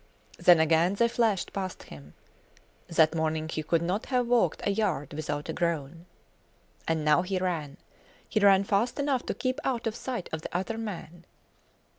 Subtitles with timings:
[0.39, 2.15] Then again they flashed past him.
[2.87, 6.07] That morning he could not have walked a yard without a groan.
[6.87, 7.77] And now he ran.
[8.27, 11.25] He ran fast enough to keep out of sight of the other man.